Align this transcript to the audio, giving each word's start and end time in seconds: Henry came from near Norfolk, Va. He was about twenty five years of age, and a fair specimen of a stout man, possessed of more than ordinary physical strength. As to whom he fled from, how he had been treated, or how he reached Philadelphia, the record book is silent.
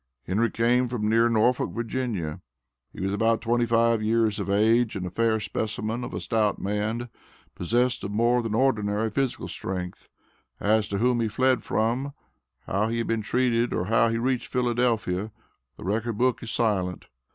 Henry 0.25 0.49
came 0.49 0.87
from 0.87 1.07
near 1.07 1.29
Norfolk, 1.29 1.69
Va. 1.73 2.39
He 2.91 2.99
was 3.01 3.13
about 3.13 3.39
twenty 3.39 3.67
five 3.67 4.01
years 4.01 4.39
of 4.39 4.49
age, 4.49 4.95
and 4.95 5.05
a 5.05 5.11
fair 5.11 5.39
specimen 5.39 6.03
of 6.03 6.11
a 6.15 6.19
stout 6.19 6.57
man, 6.57 7.07
possessed 7.53 8.03
of 8.03 8.09
more 8.09 8.41
than 8.41 8.55
ordinary 8.55 9.11
physical 9.11 9.47
strength. 9.47 10.09
As 10.59 10.87
to 10.87 10.97
whom 10.97 11.19
he 11.19 11.27
fled 11.27 11.61
from, 11.61 12.13
how 12.65 12.87
he 12.89 12.97
had 12.97 13.05
been 13.05 13.21
treated, 13.21 13.73
or 13.73 13.85
how 13.85 14.09
he 14.09 14.17
reached 14.17 14.47
Philadelphia, 14.51 15.31
the 15.77 15.83
record 15.85 16.13
book 16.17 16.41
is 16.41 16.49
silent. 16.49 17.05